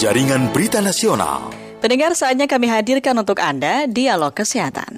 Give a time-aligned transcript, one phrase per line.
[0.00, 1.52] Jaringan Berita Nasional.
[1.84, 4.96] Pendengar saatnya kami hadirkan untuk Anda Dialog Kesehatan.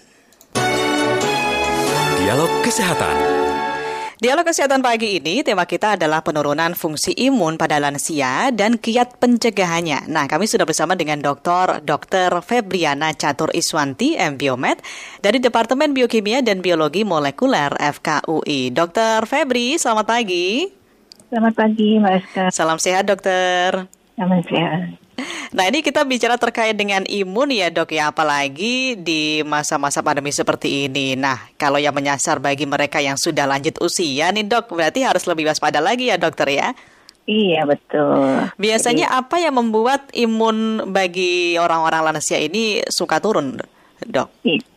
[2.22, 3.16] Dialog Kesehatan.
[4.22, 10.06] Dialog kesehatan pagi ini, tema kita adalah penurunan fungsi imun pada lansia dan kiat pencegahannya.
[10.06, 11.82] Nah, kami sudah bersama dengan Dr.
[11.82, 12.38] Dr.
[12.38, 14.78] Febriana Catur Iswanti, MBiomed,
[15.18, 18.70] dari Departemen Biokimia dan Biologi Molekuler FKUI.
[18.70, 19.26] Dr.
[19.26, 20.70] Febri, selamat pagi.
[21.26, 22.44] Selamat pagi, Mbak Eska.
[22.54, 24.01] Salam sehat, dokter.
[24.16, 25.02] Salam sehat.
[25.52, 30.88] Nah ini kita bicara terkait dengan imun ya dok ya apalagi di masa-masa pandemi seperti
[30.88, 31.12] ini.
[31.12, 35.48] Nah kalau yang menyasar bagi mereka yang sudah lanjut usia nih dok berarti harus lebih
[35.48, 36.72] waspada lagi ya dokter ya.
[37.28, 38.50] Iya betul.
[38.58, 43.60] Biasanya Jadi, apa yang membuat imun bagi orang-orang lansia ini suka turun
[44.02, 44.28] dok?
[44.42, 44.71] Iya.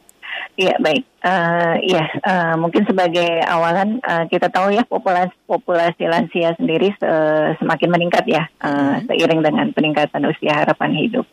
[0.56, 6.56] Iya baik, uh, ya uh, mungkin sebagai awalan uh, kita tahu ya populasi populasi lansia
[6.56, 11.28] sendiri uh, semakin meningkat ya uh, seiring dengan peningkatan usia harapan hidup.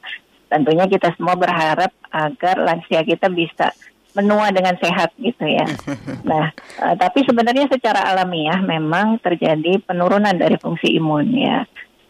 [0.51, 3.70] Tentunya kita semua berharap agar lansia kita bisa
[4.19, 5.70] menua dengan sehat gitu ya.
[6.27, 6.51] Nah,
[6.83, 11.62] uh, tapi sebenarnya secara alamiah memang terjadi penurunan dari fungsi imun ya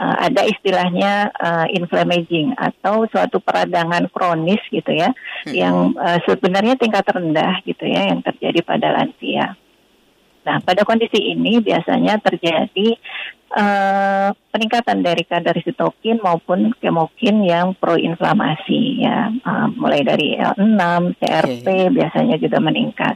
[0.03, 5.14] uh, ada istilahnya uh, inflammaging atau suatu peradangan kronis gitu ya
[5.47, 5.55] hmm.
[5.55, 9.55] yang uh, sebenarnya tingkat rendah gitu ya yang terjadi pada lansia.
[10.42, 12.98] Nah, pada kondisi ini biasanya terjadi
[13.55, 20.83] uh, peningkatan dari kadar sitokin maupun kemokin yang proinflamasi ya, uh, mulai dari L6,
[21.23, 21.95] CRP okay.
[21.95, 23.14] biasanya juga meningkat.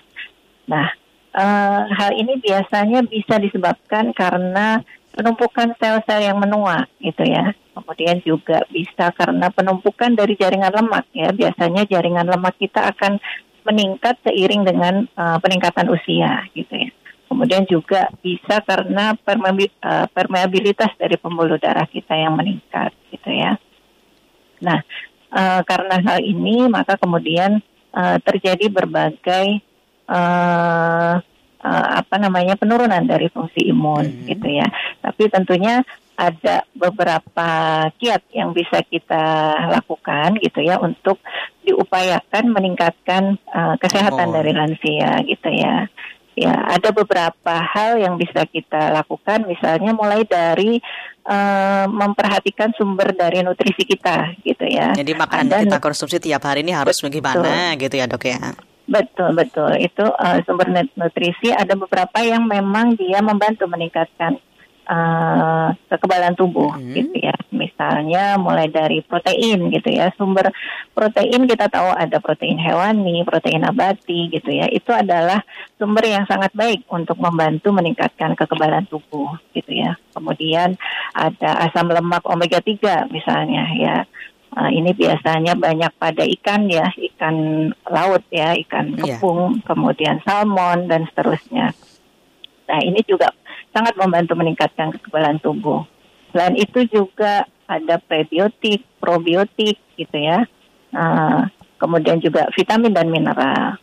[0.71, 0.87] Nah,
[1.35, 4.87] uh, hal ini biasanya bisa disebabkan karena
[5.17, 7.57] penumpukan sel-sel yang menua gitu ya.
[7.73, 11.33] Kemudian juga bisa karena penumpukan dari jaringan lemak ya.
[11.33, 13.17] Biasanya jaringan lemak kita akan
[13.65, 16.93] meningkat seiring dengan uh, peningkatan usia gitu ya.
[17.27, 23.59] Kemudian juga bisa karena uh, permeabilitas dari pembuluh darah kita yang meningkat gitu ya.
[24.63, 24.79] Nah,
[25.35, 27.59] uh, karena hal ini maka kemudian
[27.93, 29.59] uh, terjadi berbagai
[30.07, 31.19] uh,
[31.67, 34.27] uh, apa namanya penurunan dari fungsi imun hmm.
[34.31, 34.71] gitu ya.
[35.03, 35.83] Tapi tentunya
[36.17, 37.49] ada beberapa
[38.01, 41.21] kiat yang bisa kita lakukan gitu ya untuk
[41.67, 44.35] diupayakan meningkatkan uh, kesehatan oh.
[44.41, 45.91] dari lansia gitu ya.
[46.37, 50.77] Ya, ada beberapa hal yang bisa kita lakukan, misalnya mulai dari
[51.25, 54.93] uh, memperhatikan sumber dari nutrisi kita, gitu ya.
[54.93, 58.53] Jadi makanan yang kita konsumsi tiap hari ini harus bagaimana, gitu ya dok ya?
[58.87, 64.39] Betul betul itu uh, sumber nutrisi ada beberapa yang memang dia membantu meningkatkan
[64.87, 66.95] uh, kekebalan tubuh hmm.
[66.95, 67.35] gitu ya.
[67.51, 70.15] Misalnya mulai dari protein gitu ya.
[70.15, 70.55] Sumber
[70.95, 74.71] protein kita tahu ada protein hewani, protein abati gitu ya.
[74.71, 75.43] Itu adalah
[75.77, 79.99] sumber yang sangat baik untuk membantu meningkatkan kekebalan tubuh gitu ya.
[80.15, 80.79] Kemudian
[81.13, 83.97] ada asam lemak omega 3 misalnya ya.
[84.57, 89.21] Uh, ini biasanya banyak pada ikan ya, ikan laut ya, ikan iya.
[89.21, 89.65] kepung, yeah.
[89.69, 91.77] kemudian salmon dan seterusnya.
[92.65, 93.37] Nah ini juga
[93.77, 95.85] sangat membantu meningkatkan kekebalan tubuh.
[96.33, 100.49] Selain itu juga ada prebiotik, probiotik gitu ya.
[100.97, 101.45] Uh,
[101.77, 103.77] kemudian juga vitamin dan mineral.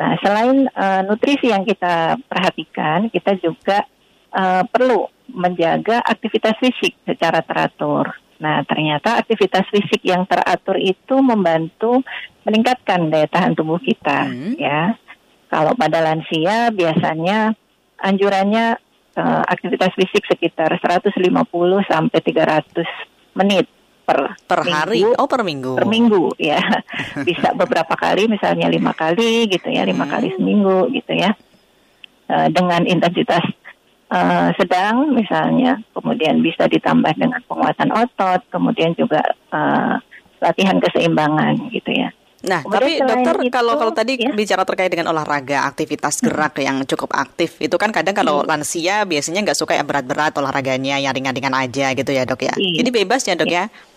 [0.00, 3.84] Nah selain uh, nutrisi yang kita perhatikan, kita juga
[4.32, 8.23] uh, perlu menjaga aktivitas fisik secara teratur.
[8.42, 12.02] Nah, ternyata aktivitas fisik yang teratur itu membantu
[12.42, 14.54] meningkatkan daya tahan tubuh kita, hmm.
[14.58, 14.98] ya.
[15.48, 17.54] Kalau pada lansia biasanya
[18.02, 18.74] anjurannya
[19.14, 21.14] uh, aktivitas fisik sekitar 150
[21.86, 23.66] sampai 300 menit
[24.04, 26.60] per per minggu, hari oh per minggu per minggu ya
[27.28, 30.12] bisa beberapa kali misalnya lima kali gitu ya lima hmm.
[30.12, 31.32] kali seminggu gitu ya
[32.28, 33.40] uh, dengan intensitas
[34.14, 39.20] uh, sedang misalnya, kemudian bisa ditambah dengan penguatan otot, kemudian juga
[39.50, 39.98] uh,
[40.38, 42.14] latihan keseimbangan gitu ya.
[42.44, 44.28] Nah, Kemudian tapi dokter itu, kalau kalau tadi ya?
[44.36, 46.24] bicara terkait dengan olahraga, aktivitas hmm.
[46.28, 46.64] gerak hmm.
[46.68, 48.48] yang cukup aktif, itu kan kadang kalau hmm.
[48.52, 52.52] lansia biasanya nggak suka yang berat-berat olahraganya, yang ringan-ringan aja gitu ya dok ya.
[52.60, 52.84] Iya.
[52.84, 53.72] Ini bebas ya dok ya?
[53.72, 53.93] ya?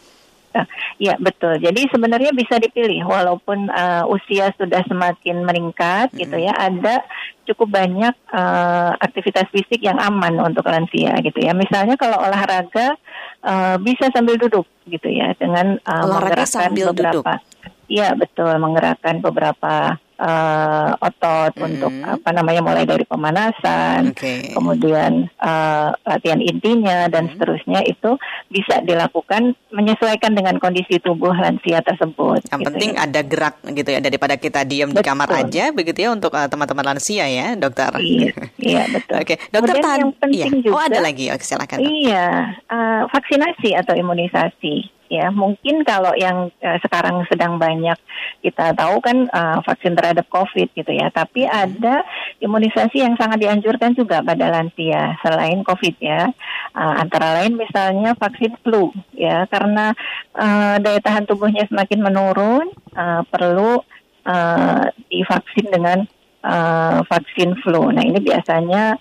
[0.97, 1.59] Ya betul.
[1.61, 6.17] Jadi sebenarnya bisa dipilih walaupun uh, usia sudah semakin meningkat hmm.
[6.23, 6.53] gitu ya.
[6.55, 7.05] Ada
[7.45, 11.53] cukup banyak uh, aktivitas fisik yang aman untuk lansia gitu ya.
[11.53, 12.97] Misalnya kalau olahraga
[13.43, 17.43] uh, bisa sambil duduk gitu ya dengan uh, olahraga sambil beberapa.
[17.87, 21.65] Iya betul menggerakkan beberapa uh, otot mm.
[21.71, 24.51] untuk apa namanya mulai dari pemanasan, okay.
[24.51, 27.39] kemudian uh, latihan intinya dan mm.
[27.39, 32.47] seterusnya itu bisa dilakukan menyesuaikan dengan kondisi tubuh lansia tersebut.
[32.47, 33.03] Yang gitu penting ya.
[33.03, 36.95] ada gerak gitu ya daripada kita diam di kamar aja begitu ya untuk uh, teman-teman
[36.95, 37.91] lansia ya, dokter.
[37.99, 39.15] Iya, iya betul.
[39.23, 39.37] Oke, okay.
[39.51, 39.99] dokter tahan.
[39.99, 40.63] Yang penting iya.
[40.63, 40.75] juga.
[40.75, 41.77] Oh ada lagi, Oke, silakan.
[41.83, 42.27] Iya,
[42.71, 45.33] uh, vaksinasi atau imunisasi ya.
[45.33, 47.97] Mungkin kalau yang uh, sekarang sedang banyak
[48.43, 51.09] kita tahu kan uh, vaksin terhadap COVID gitu ya.
[51.09, 52.05] Tapi ada
[52.43, 56.29] imunisasi yang sangat dianjurkan juga pada lansia selain COVID ya.
[56.77, 59.97] Uh, antara lain misalnya vaksin flu ya, karena
[60.37, 63.81] uh, daya tahan tubuhnya semakin menurun, uh, perlu
[64.27, 66.05] uh, divaksin dengan
[66.45, 67.89] uh, vaksin flu.
[67.89, 68.99] Nah ini biasanya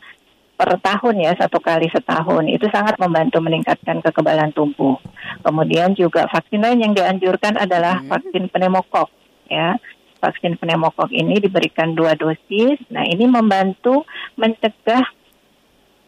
[0.56, 4.96] per tahun ya satu kali setahun itu sangat membantu meningkatkan kekebalan tubuh.
[5.44, 8.08] Kemudian juga vaksin lain yang dianjurkan adalah hmm.
[8.08, 9.12] vaksin pneumokok
[9.52, 9.76] ya.
[10.16, 12.80] Vaksin pneumokok ini diberikan dua dosis.
[12.88, 14.08] Nah ini membantu
[14.40, 15.04] mencegah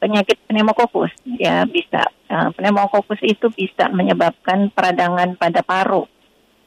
[0.01, 2.09] penyakit pneumokokus ya bisa.
[2.33, 6.09] Nah, pneumokokus itu bisa menyebabkan peradangan pada paru.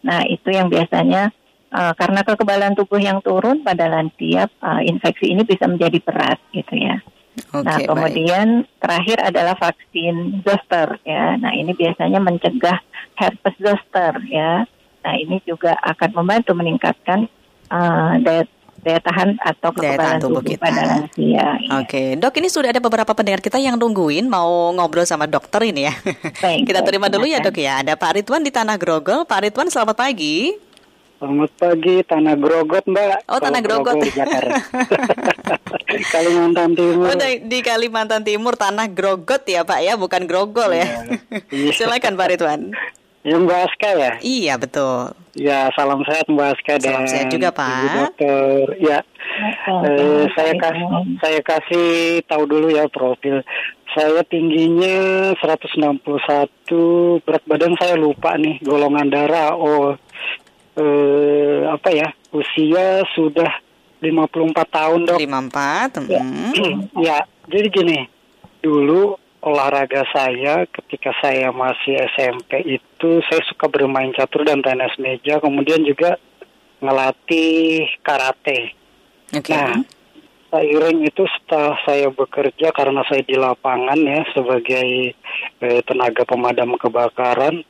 [0.05, 1.33] Nah itu yang biasanya
[1.73, 6.77] uh, karena kekebalan tubuh yang turun pada lansia uh, infeksi ini bisa menjadi berat gitu
[6.77, 7.01] ya.
[7.31, 8.79] Okay, nah, kemudian baik.
[8.83, 11.39] terakhir adalah vaksin zoster ya.
[11.39, 12.77] Nah, ini biasanya mencegah
[13.15, 14.67] herpes zoster ya.
[15.01, 17.31] Nah, ini juga akan membantu meningkatkan
[17.71, 18.43] uh, daya
[18.81, 20.63] daya tahan atau kekebalan tubuh, tubuh kita.
[20.65, 21.37] pada lansia.
[21.37, 21.49] Ya.
[21.79, 22.07] Oke, okay.
[22.17, 25.93] dok ini sudah ada beberapa pendengar kita yang nungguin mau ngobrol sama dokter ini ya.
[26.41, 27.85] Baik, kita terima dulu ya dok ya.
[27.85, 29.23] Ada Pak Ridwan di Tanah Grogol.
[29.23, 30.70] Pak Ridwan, selamat pagi.
[31.21, 33.29] Selamat pagi, Tanah Grogot, Mbak.
[33.29, 33.93] Oh, Tanah Grogot.
[36.17, 37.05] Kalimantan Timur.
[37.05, 41.05] Oh, di, di Kalimantan Timur, Tanah Grogot ya, Pak ya, bukan Grogol ya.
[41.53, 41.71] Iya.
[41.77, 42.73] Silakan Pak Ridwan.
[43.21, 44.11] Ya Mbak Aska ya?
[44.17, 45.13] Iya, betul.
[45.37, 47.69] Ya, salam sehat Mbak Aska salam dan sehat juga, Pak.
[47.69, 48.65] Ibu dokter.
[48.81, 48.99] Ya.
[49.85, 50.85] eh, saya kasih
[51.21, 51.89] saya kasih
[52.25, 53.45] tahu dulu ya profil.
[53.93, 56.01] Saya tingginya 161,
[57.21, 60.01] berat badan saya lupa nih, golongan darah oh
[60.81, 63.51] eh, apa ya usia sudah
[64.01, 65.19] 54 tahun dok.
[65.21, 66.09] 54.
[66.09, 66.23] Ya.
[67.07, 67.99] ya, jadi gini,
[68.65, 75.37] dulu olahraga saya ketika saya masih SMP itu saya suka bermain catur dan tenis meja,
[75.37, 76.17] kemudian juga
[76.81, 78.73] ngelatih karate.
[79.31, 79.53] Okay.
[79.53, 79.85] Nah,
[80.51, 85.15] seiring itu setelah saya bekerja karena saya di lapangan ya sebagai
[85.61, 87.61] eh, tenaga pemadam kebakaran,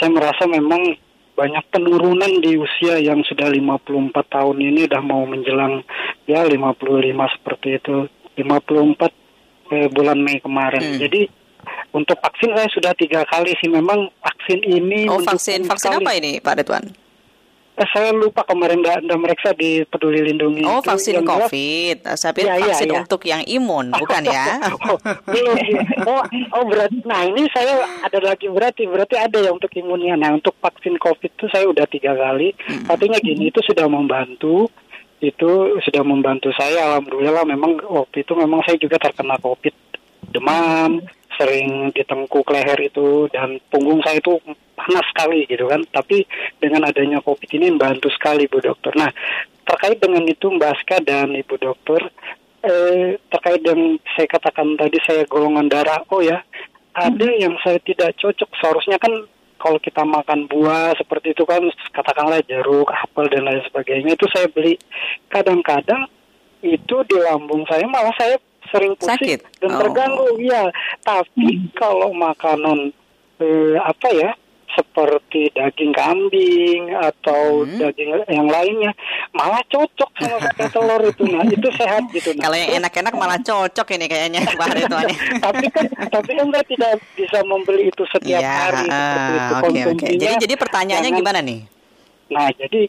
[0.00, 0.96] saya merasa memang
[1.34, 5.82] banyak penurunan di usia yang sudah 54 tahun ini udah mau menjelang
[6.30, 7.96] ya 55 seperti itu
[8.38, 10.82] 54 eh, bulan Mei kemarin.
[10.82, 10.98] Hmm.
[11.02, 11.26] Jadi
[11.94, 15.10] untuk vaksin saya sudah tiga kali sih memang vaksin ini.
[15.10, 17.03] Oh vaksin vaksin apa ini Pak Ridwan?
[17.74, 20.62] Eh, saya lupa kemarin anda meriksa di Peduli Lindungi.
[20.62, 22.06] Oh, itu vaksin COVID.
[22.06, 23.00] Jelas, saya pikir ya, vaksin ya, ya.
[23.02, 24.62] untuk yang imun, bukan ya?
[24.86, 24.98] oh,
[26.06, 26.22] oh,
[26.54, 27.02] oh, berarti.
[27.02, 30.14] Nah, ini saya ada lagi berarti berarti ada ya untuk imunnya.
[30.14, 32.54] Nah, untuk vaksin COVID itu saya udah tiga kali.
[32.62, 32.94] Hmm.
[32.94, 34.70] Artinya gini, itu sudah membantu
[35.24, 39.72] itu sudah membantu saya alhamdulillah memang waktu itu memang saya juga terkena covid
[40.28, 41.00] demam
[41.44, 44.40] sering ditengkuk leher itu dan punggung saya itu
[44.72, 45.84] panas sekali gitu kan.
[45.92, 46.24] Tapi
[46.56, 48.96] dengan adanya COVID ini membantu sekali Bu Dokter.
[48.96, 49.12] Nah,
[49.68, 52.00] terkait dengan itu Mbak Aska dan Ibu Dokter,
[52.64, 56.40] eh, terkait dengan saya katakan tadi saya golongan darah oh ya,
[56.96, 57.40] ada hmm.
[57.44, 58.48] yang saya tidak cocok.
[58.56, 59.12] Seharusnya kan
[59.60, 61.60] kalau kita makan buah seperti itu kan
[61.92, 64.80] katakanlah jeruk, apel dan lain sebagainya itu saya beli.
[65.28, 66.08] Kadang-kadang
[66.64, 68.40] itu di lambung saya malah saya
[68.72, 69.40] sering pusing Sakit.
[69.60, 69.78] dan oh.
[69.84, 70.70] terganggu ya
[71.02, 71.74] tapi hmm.
[71.76, 72.92] kalau makanan
[73.40, 74.32] eh, apa ya
[74.74, 77.78] seperti daging kambing atau hmm.
[77.78, 78.90] daging yang lainnya
[79.30, 82.50] malah cocok sama pakai telur itu nah itu sehat gitu nah.
[82.50, 85.06] kalau yang enak-enak malah cocok ini kayaknya Pak Ridwan
[85.38, 89.54] tapi kan tapi kan saya tidak bisa membeli itu setiap ya, hari uh, seperti itu
[89.54, 90.12] okay, okay.
[90.18, 91.60] jadi jadi pertanyaannya jangan, gimana nih
[92.34, 92.82] nah jadi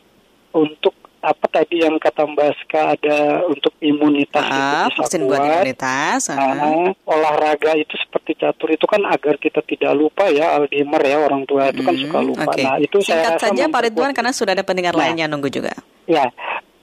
[0.58, 6.30] untuk apa tadi yang kata Mbak Ska ada untuk imunitas ah, itu vaksin buat imunitas
[6.30, 6.38] ah.
[6.38, 11.50] Ah, olahraga itu seperti catur itu kan agar kita tidak lupa ya Alzheimer ya orang
[11.50, 12.46] tua itu kan suka lupa.
[12.46, 12.64] okay.
[12.64, 15.74] nah itu singkat saya saja Pak Ridwan karena sudah ada pendengar nah, lainnya nunggu juga.
[16.06, 16.30] Ya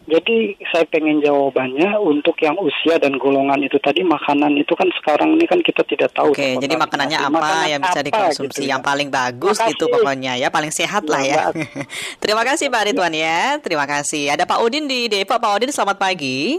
[0.02, 5.38] jadi saya pengen jawabannya untuk yang usia dan golongan itu tadi makanan itu kan sekarang
[5.38, 6.34] ini kan kita tidak tahu.
[6.34, 8.70] Oke, jadi makanannya apa makanan yang bisa dikonsumsi gitu ya.
[8.74, 9.70] yang paling bagus Makasih.
[9.78, 11.54] gitu pokoknya ya, paling sehat lah ya.
[12.22, 13.62] Terima kasih Pak Ridwan ya.
[13.62, 14.34] Terima kasih.
[14.34, 15.38] Ada Pak Udin di Depok.
[15.38, 16.58] Pak Udin selamat pagi.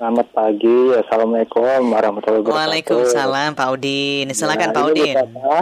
[0.00, 0.78] Selamat pagi.
[0.96, 2.56] Assalamualaikum warahmatullahi wabarakatuh.
[2.56, 4.32] Waalaikumsalam Pak Udin.
[4.32, 5.12] Silakan nah, Pak Udin.
[5.12, 5.56] Ibu siapa?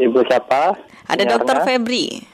[0.00, 0.62] Ibu siapa?
[1.04, 2.27] Ada Dokter Febri.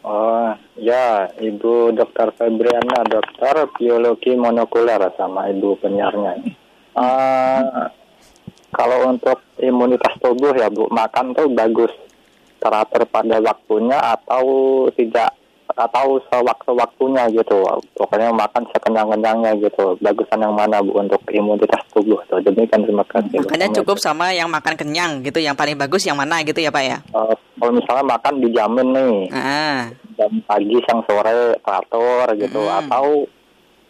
[0.00, 6.40] Oh ya, Ibu Dokter Febriana, dokter biologi monokuler sama Ibu penyiarnya.
[6.96, 7.88] Uh,
[8.72, 11.92] kalau untuk imunitas tubuh ya Bu, makan tuh bagus
[12.56, 14.44] teratur pada waktunya atau
[14.96, 15.36] tidak
[15.70, 17.62] atau sewaktu-waktunya gitu.
[17.94, 19.96] Pokoknya makan sekenyang-kenyangnya gitu.
[20.00, 22.40] Bagusan yang mana Bu untuk imunitas tubuh tuh.
[22.42, 23.42] Demikian terima kasih.
[23.44, 25.38] Makanya cukup sama yang makan kenyang gitu.
[25.40, 26.98] Yang paling bagus yang mana gitu ya Pak ya?
[27.14, 29.80] Uh, kalau misalnya makan dijamin nih Ah,
[30.16, 32.80] jam pagi siang sore teratur gitu Hmm.
[32.80, 33.04] atau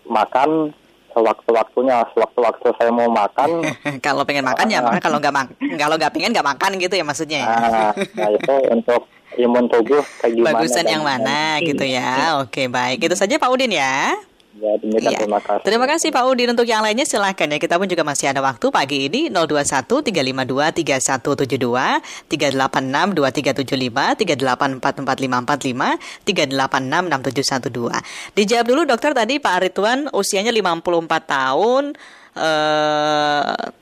[0.05, 0.75] makan
[1.11, 3.50] sewaktu-waktunya sewaktu-waktu saya mau makan
[4.07, 7.05] kalau pengen makan ya makan, kalau nggak mak- kalau nggak pengen nggak makan gitu ya
[7.05, 7.41] maksudnya.
[7.41, 7.49] ya?
[7.49, 12.39] nah, nah itu untuk imun tubuh kayak gimana Bagusan yang mana gitu ya.
[12.41, 12.99] Oke, baik.
[13.00, 14.15] Itu saja Pak Udin ya.
[14.59, 15.19] Ya demikian Iya.
[15.23, 17.59] terima kasih Terima kasih Pak Udin untuk yang lainnya silahkan ya.
[17.62, 25.99] Kita pun juga masih ada waktu pagi ini 021 352 3172 386 2375 384 4545
[26.26, 28.35] 386 6712.
[28.35, 31.95] Dijawab dulu dokter tadi Pak Ridwan usianya 54 tahun
[32.35, 33.80] eh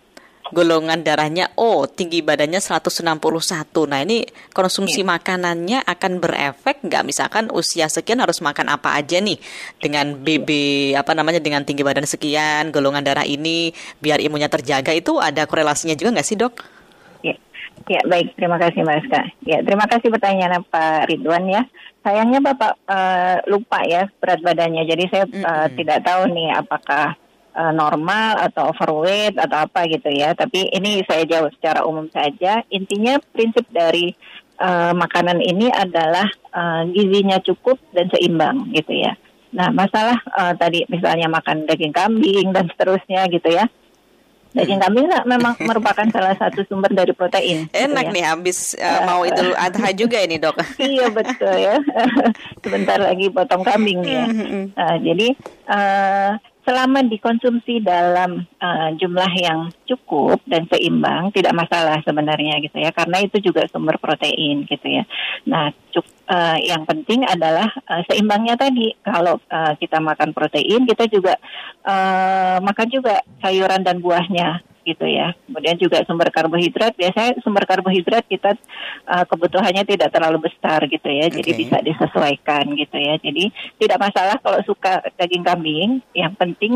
[0.53, 3.89] golongan darahnya O, tinggi badannya 161.
[3.89, 9.37] Nah, ini konsumsi makanannya akan berefek nggak misalkan usia sekian harus makan apa aja nih
[9.79, 10.51] dengan BB
[10.95, 15.97] apa namanya dengan tinggi badan sekian, golongan darah ini biar imunnya terjaga itu ada korelasinya
[15.97, 16.79] juga nggak sih, Dok?
[17.89, 18.37] Ya, baik.
[18.37, 19.33] Terima kasih Mas Kak.
[19.49, 21.65] Ya, terima kasih pertanyaan Pak Ridwan ya.
[22.05, 24.85] Sayangnya Bapak eh, lupa ya berat badannya.
[24.85, 27.17] Jadi saya eh, tidak tahu nih apakah
[27.59, 30.39] eh, normal atau overweight atau apa gitu ya.
[30.39, 32.63] Tapi ini saya jawab secara umum saja.
[32.71, 34.15] Intinya prinsip dari
[34.63, 39.19] eh, makanan ini adalah eh, gizinya cukup dan seimbang gitu ya.
[39.49, 43.67] Nah, masalah eh, tadi misalnya makan daging kambing dan seterusnya gitu ya.
[44.49, 47.69] Daging kambing memang merupakan salah satu sumber dari protein.
[47.69, 48.15] gitu Enak ya.
[48.15, 50.57] nih habis eh, mau Idul Adha juga ini, Dok.
[50.81, 51.77] iya betul ya.
[52.61, 54.25] Sebentar lagi potong kambing ya.
[54.77, 55.29] Nah, jadi
[55.69, 56.31] eh,
[56.69, 63.25] selama dikonsumsi dalam eh, jumlah yang cukup dan seimbang tidak masalah sebenarnya gitu ya karena
[63.25, 65.09] itu juga sumber protein gitu ya.
[65.49, 68.93] Nah, cuk- eh, yang penting adalah eh, seimbangnya tadi.
[69.01, 71.41] Kalau eh, kita makan protein, kita juga
[71.89, 75.37] eh, makan juga sayuran dan buahnya gitu ya.
[75.45, 76.97] Kemudian juga sumber karbohidrat.
[76.97, 78.57] Biasanya sumber karbohidrat kita
[79.05, 81.29] uh, kebutuhannya tidak terlalu besar gitu ya.
[81.29, 81.61] Jadi Oke.
[81.61, 83.21] bisa disesuaikan gitu ya.
[83.21, 86.01] Jadi tidak masalah kalau suka daging kambing.
[86.17, 86.73] Yang penting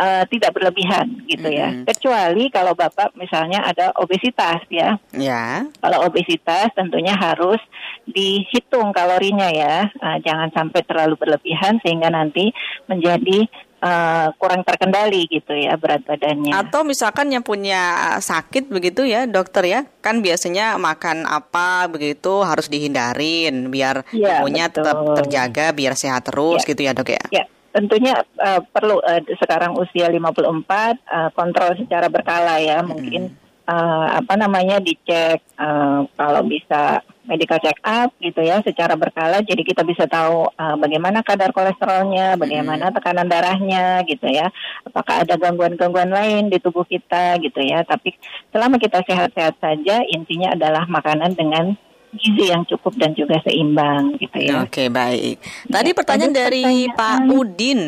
[0.00, 1.68] uh, tidak berlebihan gitu ya.
[1.70, 1.84] Mhm.
[1.84, 4.96] Kecuali kalau bapak misalnya ada obesitas ya.
[5.12, 5.68] Ya.
[5.84, 7.60] Kalau obesitas tentunya harus
[8.08, 12.52] dihitung kalorinya ya, Uh, jangan sampai terlalu berlebihan sehingga nanti
[12.88, 13.48] menjadi
[13.80, 16.52] uh, kurang terkendali gitu ya berat badannya.
[16.54, 22.68] Atau misalkan yang punya sakit begitu ya, dokter ya, kan biasanya makan apa begitu harus
[22.68, 24.76] dihindarin biar imunnya betul.
[24.84, 26.68] tetap terjaga, biar sehat terus Iya.
[26.72, 27.24] gitu ya, Dok ya.
[27.32, 33.32] Ya, tentunya uh, perlu uh, sekarang usia 54 uh, kontrol secara berkala ya, mungkin
[33.66, 39.62] uh, apa namanya dicek uh, kalau bisa medical check up gitu ya secara berkala jadi
[39.66, 44.48] kita bisa tahu uh, bagaimana kadar kolesterolnya, bagaimana tekanan darahnya gitu ya.
[44.86, 47.82] Apakah ada gangguan-gangguan lain di tubuh kita gitu ya.
[47.84, 48.14] Tapi
[48.54, 51.74] selama kita sehat-sehat saja intinya adalah makanan dengan
[52.10, 54.66] gizi yang cukup dan juga seimbang gitu ya.
[54.66, 55.38] Oke, baik.
[55.70, 56.96] Tadi Ya, pertanyaan dari pertanyaan.
[56.98, 57.80] Pak Udin.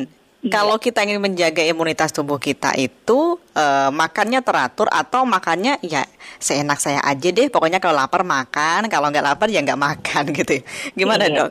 [0.43, 0.51] Iya.
[0.51, 6.03] Kalau kita ingin menjaga imunitas tubuh kita itu eh, makannya teratur atau makannya ya
[6.37, 7.47] seenak saya aja deh.
[7.47, 10.59] Pokoknya kalau lapar makan, kalau nggak lapar ya nggak makan gitu.
[10.99, 11.37] Gimana Iya.
[11.39, 11.51] dok?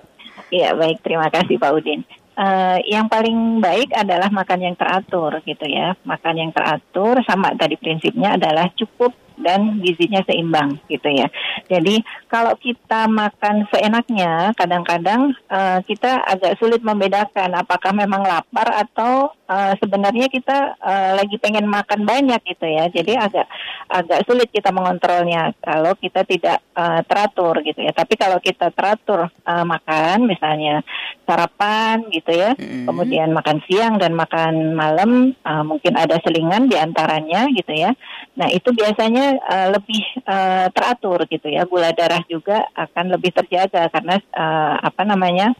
[0.51, 2.03] Iya baik terima kasih Pak Udin.
[2.31, 5.95] Eh, yang paling baik adalah makan yang teratur gitu ya.
[6.03, 11.27] Makan yang teratur sama tadi prinsipnya adalah cukup dan gizinya seimbang gitu ya.
[11.67, 19.33] Jadi kalau kita makan seenaknya, kadang-kadang eh, kita agak sulit membedakan apakah memang lapar atau
[19.45, 22.87] eh, sebenarnya kita eh, lagi pengen makan banyak gitu ya.
[22.89, 23.45] Jadi agak
[23.91, 27.91] agak sulit kita mengontrolnya kalau kita tidak eh, teratur gitu ya.
[27.91, 30.81] Tapi kalau kita teratur eh, makan, misalnya
[31.27, 32.83] sarapan gitu ya, Mm.
[32.87, 37.95] kemudian makan siang dan makan malam, eh, mungkin ada selingan di antaranya gitu ya.
[38.35, 41.63] Nah itu biasanya eh, lebih eh, teratur gitu ya.
[41.65, 45.53] Gula darah juga akan lebih terjaga karena eh, apa namanya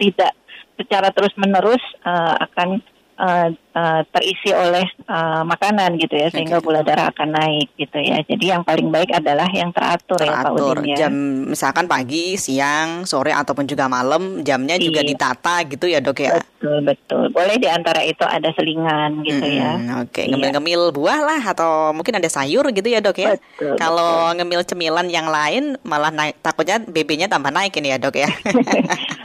[0.00, 0.34] tidak
[0.74, 2.82] secara terus menerus akan
[3.22, 8.20] eh, eh, terisi oleh eh, makanan gitu ya sehingga gula darah akan naik gitu ya.
[8.20, 10.96] Jadi yang paling baik adalah yang teratur, ya Pak Teratur Udin ya.
[10.98, 11.12] jam
[11.46, 15.08] misalkan pagi, siang, sore ataupun juga malam jamnya juga Iya.
[15.08, 16.36] ditata gitu ya dok ya.
[16.36, 17.24] Betul betul.
[17.28, 19.74] Boleh di antara itu ada selingan gitu ya.
[19.74, 20.30] Mm-mm, Oke, Iya.
[20.30, 23.34] ngemil-ngemil buah lah atau mungkin ada sayur gitu ya dok ya.
[23.34, 28.14] Betul, Kalau ngemil cemilan yang lain malah naik takutnya BB-nya tambah naik ini ya dok
[28.14, 28.28] ya.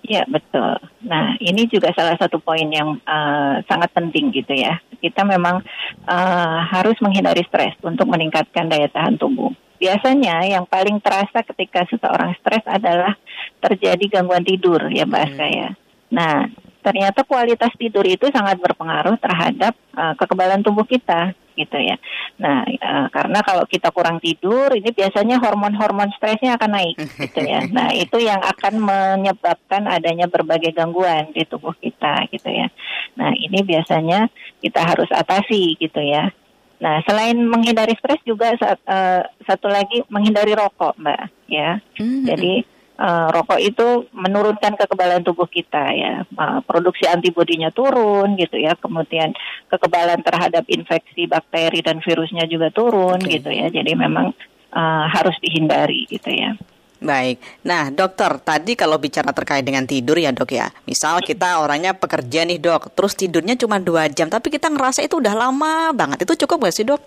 [0.09, 0.81] Ya betul.
[1.05, 4.81] Nah ini juga salah satu poin yang uh, sangat penting gitu ya.
[5.05, 5.61] Kita memang
[6.09, 9.53] uh, harus menghindari stres untuk meningkatkan daya tahan tubuh.
[9.77, 13.15] Biasanya yang paling terasa ketika seseorang stres adalah
[13.61, 15.37] terjadi gangguan tidur ya Mbak hmm.
[15.37, 15.69] saya.
[16.09, 16.49] Nah
[16.81, 21.99] ternyata kualitas tidur itu sangat berpengaruh terhadap uh, kekebalan tubuh kita gitu ya.
[22.39, 27.67] Nah, uh, karena kalau kita kurang tidur, ini biasanya hormon-hormon stresnya akan naik gitu ya.
[27.79, 32.71] Nah, itu yang akan menyebabkan adanya berbagai gangguan di tubuh kita gitu ya.
[33.19, 34.31] Nah, ini biasanya
[34.63, 36.31] kita harus atasi gitu ya.
[36.79, 41.83] Nah, selain menghindari stres juga saat, uh, satu lagi menghindari rokok, Mbak, ya.
[41.99, 42.23] Mm-hmm.
[42.25, 42.53] Jadi
[42.99, 46.27] uh, rokok itu menurunkan kekebalan tubuh kita ya.
[46.35, 48.75] Uh, produksi antibodinya turun gitu ya.
[48.77, 49.33] Kemudian
[49.71, 53.39] kekebalan terhadap infeksi bakteri dan virusnya juga turun okay.
[53.41, 53.71] gitu ya.
[53.71, 54.35] Jadi memang
[54.75, 56.59] uh, harus dihindari gitu ya.
[56.99, 61.95] Baik, nah dokter tadi kalau bicara terkait dengan tidur ya dok ya, misal kita orangnya
[61.95, 66.27] pekerja nih dok, terus tidurnya cuma dua jam, tapi kita ngerasa itu udah lama banget,
[66.27, 66.99] itu cukup gak sih dok?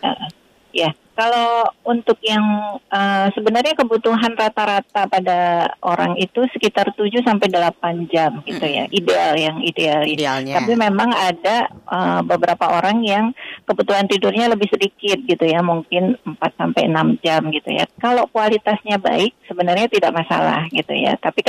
[0.00, 0.16] Uh,
[0.72, 2.44] ya, kalau untuk yang
[2.92, 8.84] uh, sebenarnya kebutuhan rata-rata pada orang itu sekitar 7 sampai 8 jam gitu ya.
[8.92, 10.04] Ideal yang ideal.
[10.04, 10.60] Idealnya.
[10.60, 13.32] Tapi memang ada uh, beberapa orang yang
[13.64, 17.88] kebutuhan tidurnya lebih sedikit gitu ya, mungkin 4 sampai 6 jam gitu ya.
[17.96, 21.16] Kalau kualitasnya baik sebenarnya tidak masalah gitu ya.
[21.16, 21.40] Tapi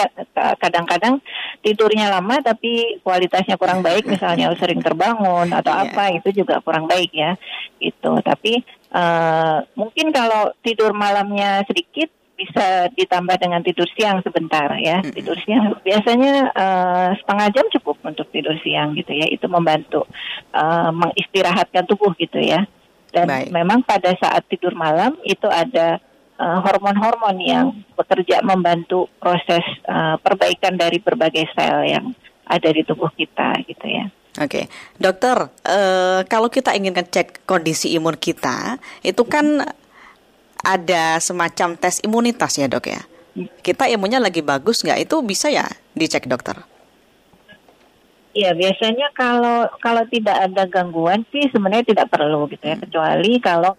[0.64, 1.20] kadang-kadang
[1.60, 5.84] tidurnya lama tapi kualitasnya kurang baik misalnya sering terbangun atau yeah.
[5.92, 7.36] apa itu juga kurang baik ya.
[7.84, 8.16] Gitu.
[8.24, 15.02] Tapi Uh, mungkin kalau tidur malamnya sedikit bisa ditambah dengan tidur siang sebentar ya.
[15.02, 19.26] Tidur siang biasanya uh, setengah jam cukup untuk tidur siang gitu ya.
[19.26, 20.06] Itu membantu
[20.54, 22.70] uh, mengistirahatkan tubuh gitu ya.
[23.10, 23.50] Dan Baik.
[23.50, 25.98] memang pada saat tidur malam itu ada
[26.38, 27.68] hormon-hormon uh, yang
[27.98, 32.14] bekerja membantu proses uh, perbaikan dari berbagai sel yang
[32.46, 34.06] ada di tubuh kita gitu ya.
[34.38, 34.66] Oke, okay.
[35.02, 39.66] dokter, uh, kalau kita ingin ngecek kondisi imun kita, itu kan
[40.62, 43.02] ada semacam tes imunitas ya dok ya.
[43.66, 45.10] Kita imunnya lagi bagus nggak?
[45.10, 45.66] Itu bisa ya
[45.98, 46.62] dicek dokter?
[48.38, 52.86] Ya biasanya kalau kalau tidak ada gangguan sih sebenarnya tidak perlu gitu ya, hmm.
[52.86, 53.74] kecuali kalau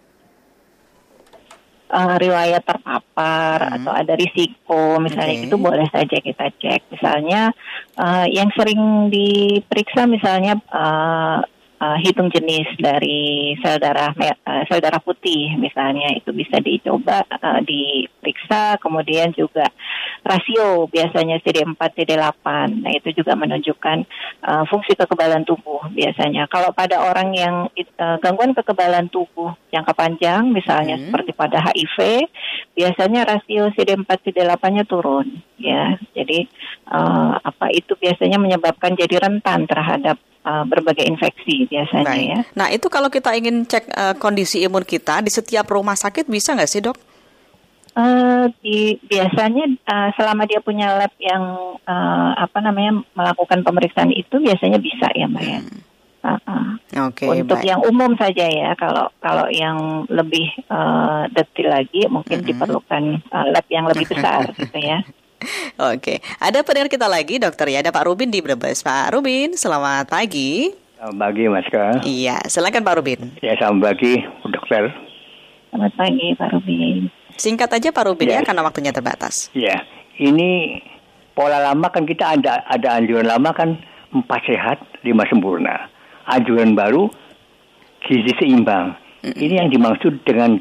[1.90, 3.74] uh, riwayat terpapar hmm.
[3.80, 5.46] atau ada risiko misalnya okay.
[5.48, 7.52] itu boleh saja kita cek misalnya
[7.98, 11.40] uh, yang sering diperiksa misalnya uh,
[11.78, 16.12] uh, hitung jenis dari sel darah uh, sel darah putih misalnya.
[16.14, 19.66] Itu bisa dicoba uh, diperiksa kemudian juga
[20.26, 22.46] rasio biasanya CD4 CD8
[22.82, 23.98] nah itu juga menunjukkan
[24.44, 26.50] uh, fungsi kekebalan tubuh biasanya.
[26.50, 31.08] Kalau pada orang yang uh, gangguan kekebalan tubuh jangka panjang misalnya hmm.
[31.08, 32.28] seperti pada HIV
[32.74, 35.96] biasanya rasio CD4 CD8-nya turun ya.
[36.12, 36.46] Jadi
[36.90, 42.28] uh, apa itu biasanya menyebabkan jadi rentan terhadap uh, berbagai infeksi biasanya Baik.
[42.28, 42.40] ya.
[42.54, 46.54] Nah itu kalau kita ingin cek uh, kondisi imun kita di setiap rumah sakit bisa
[46.54, 46.98] nggak sih dok?
[47.98, 51.42] Uh, di, biasanya uh, selama dia punya lab yang
[51.82, 55.60] uh, apa namanya melakukan pemeriksaan itu biasanya bisa ya mbak ya.
[55.62, 55.82] Hmm.
[56.18, 56.66] Uh -uh.
[57.14, 57.70] Okay, Untuk baik.
[57.70, 62.48] yang umum saja ya, kalau kalau yang lebih uh, detail lagi mungkin -hmm.
[62.50, 65.02] diperlukan uh, lab yang lebih besar gitu ya.
[65.94, 68.82] Oke, ada pendengar kita lagi dokter ya, ada Pak Rubin di Brebes.
[68.82, 70.72] Pak Rubin, selamat pagi.
[70.98, 71.84] Selamat pagi Mas Ka.
[72.02, 73.20] Iya, silakan Pak Rubin.
[73.38, 74.18] Ya, selamat pagi
[74.50, 74.90] dokter.
[75.70, 76.96] Selamat pagi Pak Rubin.
[77.38, 79.46] Singkat aja Pak Rubin ya, ya karena waktunya terbatas.
[79.54, 79.86] Ya,
[80.18, 80.82] ini
[81.38, 83.78] pola lama kan kita ada ada anjuran lama kan
[84.10, 85.86] empat sehat lima sempurna.
[86.26, 87.06] Anjuran baru
[88.02, 88.98] gizi seimbang.
[89.22, 89.38] Mm -hmm.
[89.38, 90.58] Ini yang dimaksud dengan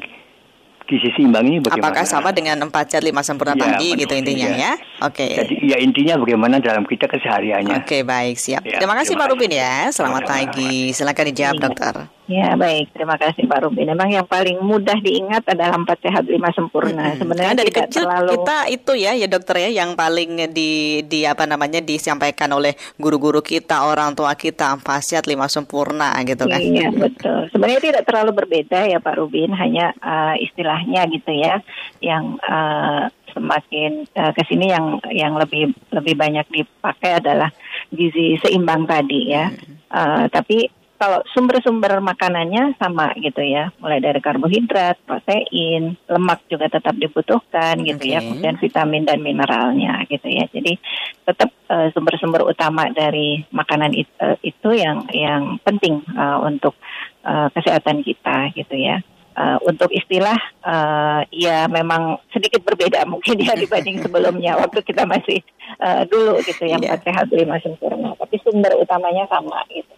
[0.88, 1.92] gizi seimbang ini bagaimana?
[1.92, 4.56] Apakah sama dengan empat sehat lima sempurna ya, tadi gitu intinya ya?
[4.56, 4.72] ya?
[5.04, 5.28] Oke.
[5.28, 5.30] Okay.
[5.36, 7.84] Jadi ya intinya bagaimana dalam kita kesehariannya.
[7.84, 8.64] Oke okay, baik siap.
[8.64, 9.92] Ya, terima kasih Pak Rubin ya.
[9.92, 10.90] Selamat pagi.
[10.96, 12.17] Silakan dijawab dokter.
[12.28, 13.88] Ya baik, terima kasih Pak Rubin.
[13.88, 17.16] Memang yang paling mudah diingat adalah empat sehat lima sempurna.
[17.16, 17.24] Hmm.
[17.24, 18.30] Sebenarnya dari kecil terlalu...
[18.36, 23.40] kita itu ya ya dokter ya yang paling di di apa namanya disampaikan oleh guru-guru
[23.40, 26.60] kita, orang tua kita empat sehat lima sempurna gitu kan.
[26.60, 27.48] Iya betul.
[27.48, 31.64] Sebenarnya tidak terlalu berbeda ya Pak Rubin, hanya uh, istilahnya gitu ya
[32.04, 37.48] yang uh, semakin uh, ke sini yang yang lebih lebih banyak dipakai adalah
[37.88, 39.48] gizi seimbang tadi ya.
[39.48, 39.80] Hmm.
[39.88, 46.98] Uh, tapi kalau sumber-sumber makanannya sama gitu ya, mulai dari karbohidrat, protein, lemak juga tetap
[46.98, 50.50] dibutuhkan gitu ya, kemudian vitamin dan mineralnya gitu ya.
[50.50, 50.74] Jadi
[51.22, 56.74] tetap uh, sumber-sumber utama dari makanan itu, uh, itu yang yang penting uh, untuk
[57.22, 58.98] uh, kesehatan kita gitu ya.
[59.38, 60.34] Uh, untuk istilah
[60.66, 65.38] uh, ya memang sedikit berbeda mungkin ya dibanding sebelumnya waktu kita masih
[65.78, 66.98] uh, dulu gitu yang yeah.
[66.98, 69.97] sehat lima sempurna tapi sumber utamanya sama gitu.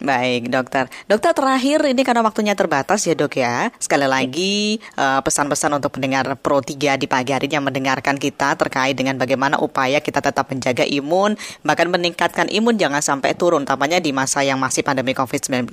[0.00, 0.88] Baik, dokter.
[1.04, 3.68] Dokter terakhir ini karena waktunya terbatas ya, Dok ya.
[3.76, 8.96] Sekali lagi pesan-pesan uh, untuk pendengar Pro 3 di pagi hari yang mendengarkan kita terkait
[8.96, 14.16] dengan bagaimana upaya kita tetap menjaga imun, bahkan meningkatkan imun jangan sampai turun, tampaknya di
[14.16, 15.68] masa yang masih pandemi COVID-19.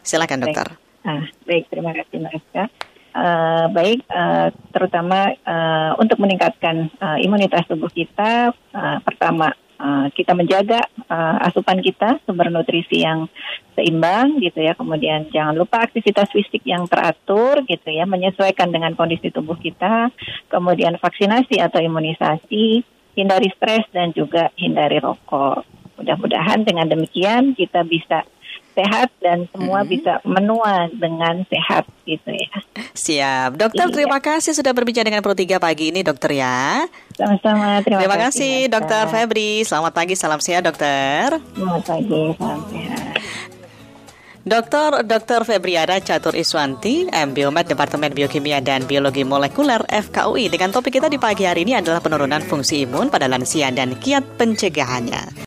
[0.00, 0.72] Silakan, Dokter.
[0.72, 2.64] Baik, ah, baik terima kasih, Mbak Eska.
[3.12, 10.30] Uh, baik, uh, terutama uh, untuk meningkatkan uh, imunitas tubuh kita, uh, pertama Uh, kita
[10.30, 10.78] menjaga
[11.10, 13.26] uh, asupan kita sumber nutrisi yang
[13.74, 14.78] seimbang gitu ya.
[14.78, 20.14] Kemudian jangan lupa aktivitas fisik yang teratur gitu ya menyesuaikan dengan kondisi tubuh kita.
[20.46, 22.86] Kemudian vaksinasi atau imunisasi
[23.18, 25.66] hindari stres dan juga hindari rokok.
[25.98, 28.22] Mudah-mudahan dengan demikian kita bisa
[28.72, 29.88] sehat dan semua hmm.
[29.88, 32.52] bisa menua dengan sehat gitu ya.
[32.92, 33.56] Siap.
[33.56, 33.94] Dokter iya.
[33.94, 36.84] terima kasih sudah berbicara dengan Pro 3 pagi ini dokter ya.
[37.16, 37.80] Sama-sama.
[37.84, 39.52] Terima, terima kasih, kasih dokter Febri.
[39.64, 41.40] Selamat pagi, salam sehat dokter.
[41.54, 43.12] Selamat pagi, salam sehat.
[44.42, 45.46] Dokter Dr.
[45.46, 51.46] Febriana Catur Iswanti, MBiomed Departemen Biokimia dan Biologi Molekuler FKUI dengan topik kita di pagi
[51.46, 55.38] hari ini adalah penurunan fungsi imun pada lansia dan kiat pencegahannya.